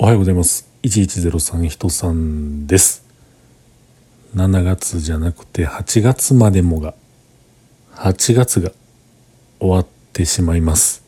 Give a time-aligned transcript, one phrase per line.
[0.00, 0.70] おはようございます。
[0.84, 3.04] 1103人さんです。
[4.32, 6.94] 7月じゃなくて8月までもが
[7.96, 8.70] 8月が
[9.58, 11.02] 終わってしまいます。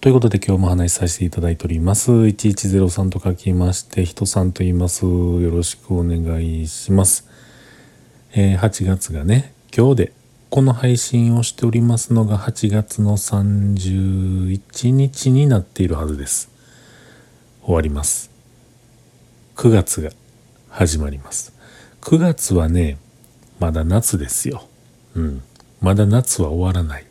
[0.00, 2.10] ということで今日も話しさせていただいております。
[2.10, 5.06] 1103と書きまして人さんと言います。
[5.06, 7.28] よろしくお願いします。
[8.32, 10.23] えー、8月がね今日で
[10.54, 16.48] この配信をしておりますのが8月の31日になっているはずです。
[17.64, 18.30] 終わります。
[19.56, 20.10] 9月が
[20.68, 21.52] 始まります。
[22.02, 22.98] 9月はね
[23.58, 24.62] まだ夏ですよ。
[25.16, 25.42] うん。
[25.80, 27.06] まだ夏は終わらない。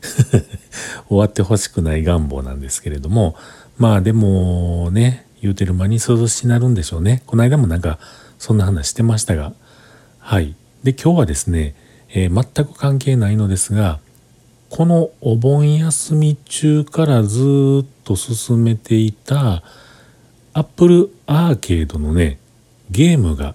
[1.08, 3.36] 終わってほしくない願望なんですけれども
[3.76, 7.22] まあでもね言うてる間に涼しなるんでしょうね。
[7.26, 7.98] この間もなんか
[8.38, 9.52] そんな話してましたが。
[10.18, 10.56] はい。
[10.82, 11.74] で今日はですね、
[12.10, 13.98] えー、全く関係ないのですが
[14.68, 19.62] このお盆休み中からずっと進めていた
[20.52, 22.38] Apple アーケードのね
[22.90, 23.54] ゲームが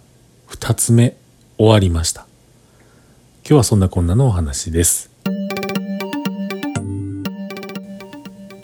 [0.50, 1.16] 2つ目
[1.58, 2.26] 終わりました。
[3.44, 5.10] 今日はそんなこんなのお話です。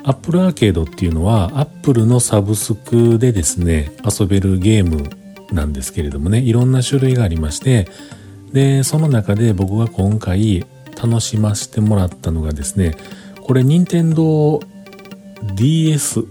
[0.03, 5.09] アップルアーケードっていうのはアップルのサブスクでですね遊べるゲーム
[5.51, 7.87] なんですけれどもねいろんな種類がありまして
[8.51, 10.65] でその中で僕が今回
[11.01, 12.97] 楽しませてもらったのがですね
[13.41, 14.59] これ任天堂
[15.55, 16.25] DS ん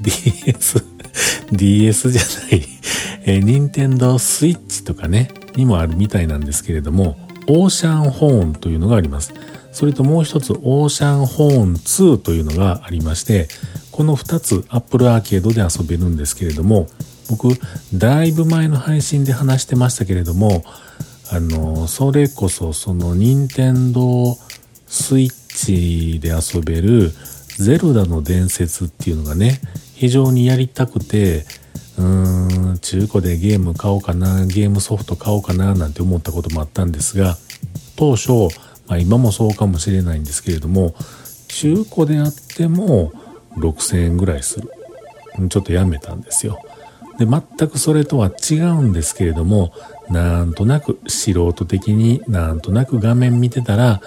[0.00, 0.84] ？DS
[1.52, 2.68] DS じゃない。
[3.24, 9.34] えー、任天堂スイッチとかねにもあるみたいなんですけれどもオーシャンホーンというのがあります。
[9.72, 13.46] それともう一つオーシャンホーン2というのがありまして
[13.92, 16.88] この2つ Apple アーケードで遊べるんですけれども
[17.30, 17.48] 僕
[17.94, 20.64] だいぶ前の配信で話してましたけれども
[21.32, 24.36] あのそれこそその任天堂
[24.86, 27.12] スイッチで遊べる
[27.56, 29.60] ゼルダの伝説っていうのがね
[29.94, 31.44] 非常にやりたくて
[31.96, 37.36] うーん中古でゲーム買おうかなゲームソフト買おうかななんて思ったこともあったんですが
[37.96, 38.48] 当初、
[38.88, 40.94] まあ、今もそうかもしれないんですけれども
[41.46, 43.12] 中古であっても
[43.56, 44.70] 6000円ぐらいする。
[45.48, 46.60] ちょっとやめたんですよ。
[47.18, 49.72] で全くそれとは違うんですけれども
[50.08, 54.00] なんとなく素人的になんとなく画面見てたら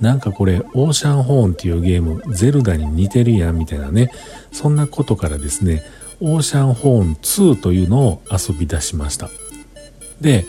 [0.00, 4.10] なんかこれオーシャンホーンっていうゲームゼルダに似てるやんみたいなね
[4.50, 5.82] そんなことからですね
[6.20, 9.30] オーシャンホーン2というのを遊び出しました。
[10.20, 10.44] で、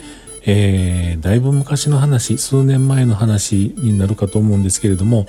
[0.46, 5.28] えー、だいぶ昔の話数年前の話になるかと思うんですけれども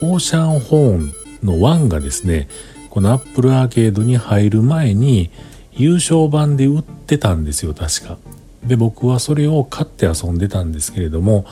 [0.00, 1.12] オーシャンホーン
[1.44, 2.48] の1がですね
[2.90, 5.30] このアップルアーケードに入る前に
[5.76, 8.18] 優勝版で売ってたんですよ確か。
[8.64, 11.44] で僕はそれを買って遊んでたんですけれども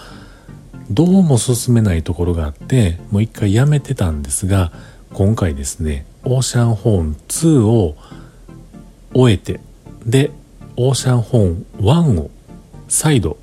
[0.91, 4.73] どうも進めないところがあってもう一回やめてたんですが
[5.13, 7.97] 今回ですねオーシャンホーン2を
[9.15, 9.61] 終えて
[10.07, 10.31] で
[10.77, 12.31] オーシャンホーン1を
[12.89, 13.37] 再度、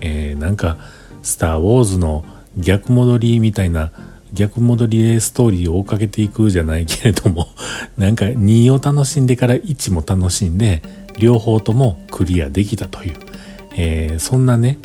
[0.00, 0.76] えー、なんか
[1.22, 2.24] スター・ウォーズの
[2.58, 3.90] 逆戻りみたいな
[4.34, 7.48] 逆戻りでストーリーを追っかけていくじゃないけれども、
[7.96, 10.82] なんか2を楽しんでから1も楽しんで、
[11.18, 13.14] 両方ともクリアできたという、
[13.76, 14.78] えー、そんなね、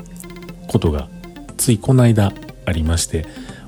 [0.68, 1.10] ことが
[1.58, 2.32] ついこの間
[2.66, 3.26] ありまして、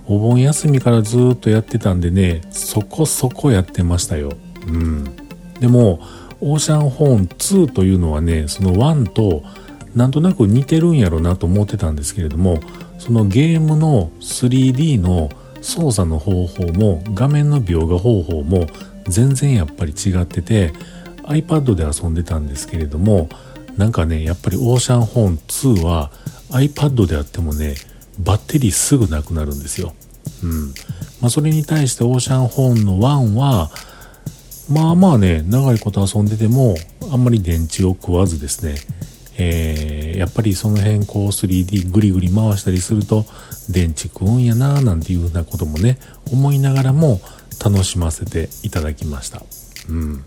[0.07, 4.33] お盆休みからずっとやってたんでね、そこそこやってましたよ。
[4.67, 5.11] うん。
[5.59, 5.99] でも、
[6.39, 9.43] オーシャンホーン2というのはね、その1と
[9.95, 12.59] なんとなく似てるんやろなと思ってたんですけれども、
[12.97, 15.29] そのゲームの 3D の
[15.61, 18.67] 操作の方法も画面の描画方法も
[19.07, 20.73] 全然やっぱり違ってて
[21.23, 23.29] iPad で遊んでたんですけれども
[23.77, 26.11] なんかねやっぱりオーシャンホーン2は
[26.49, 27.75] iPad であってもね
[28.19, 29.93] バッテリーすぐなくなるんですよ。
[30.43, 30.73] うん。
[31.21, 33.71] まあそれに対してオーシャンホーンの1は
[34.69, 36.75] まあまあね長いこと遊んでても
[37.11, 38.75] あんまり電池を食わずですね
[39.43, 43.25] えー、やっぱりその辺こう 3D グリグリ回したりすると
[43.69, 45.97] 電池食うんやななんていうふうなこともね
[46.31, 47.19] 思いながらも
[47.63, 49.41] 楽しませていただきました。
[49.89, 50.23] うん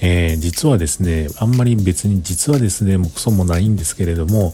[0.00, 4.52] えー、実はですねあんまり別に実はですねもうクソもないんですけれども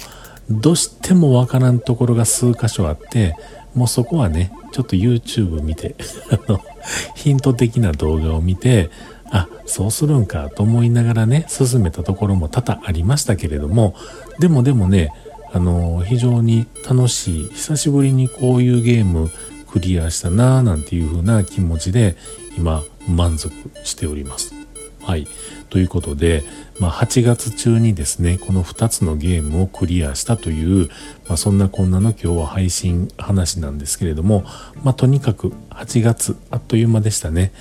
[0.50, 3.34] どうしてもわからんところが数箇所あって
[3.74, 5.94] もうそこはねちょっと YouTube 見て
[7.16, 8.90] ヒント的な動画を見て
[9.34, 13.96] あそうするんかと思いながらね進めたところも多々ありましたけれども
[14.38, 15.12] でもでもね
[15.52, 19.30] あの非常に楽しい久しぶりにこういうゲーム
[19.66, 22.16] クリアしたなぁなんていう風な気持ちで
[22.56, 23.52] 今満足
[23.82, 24.54] しております
[25.02, 25.26] はい。
[25.68, 26.44] ということで、
[26.80, 30.88] まあ、8月中にですね、この2つのゲームをクリアしたという、
[31.28, 34.46] まあ、そんなこんなの今日は配信話なんですけれども、
[34.82, 37.52] まあ、とにかく8月、あっという間でしたね。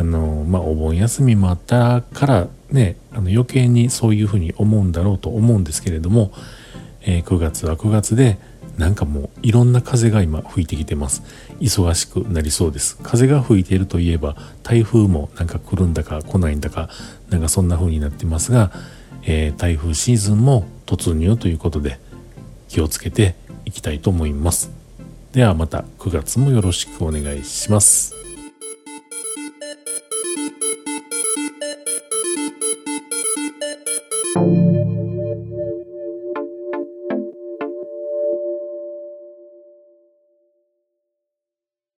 [0.00, 6.32] あの、まあ、お盆休みもあったからね、あの余計にそういうふうに思うんだろうと思うんですけれども、
[7.02, 8.38] えー、9月は9月で、
[8.78, 11.22] なんかもういろんな風が今吹いてきてます。
[11.60, 12.96] 忙しくなりそうです。
[13.02, 16.88] 風が吹いているといえば台風もなんか来るんだか来ないんだか
[17.28, 18.72] なんかそんな風になってますが、
[19.24, 21.98] えー、台風シーズンも突入ということで
[22.68, 23.34] 気をつけて
[23.66, 24.70] いきたいと思います。
[25.32, 28.19] ではまた9月もよろしくお願いします。